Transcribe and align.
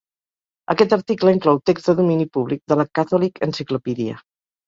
Aquest 0.73 0.95
article 0.95 1.33
inclou 1.33 1.59
text 1.71 1.91
de 1.91 1.95
domini 2.01 2.25
públic 2.37 2.63
de 2.73 2.77
la 2.81 2.87
"Catholic 3.01 3.37
Encyclopedia". 3.49 4.19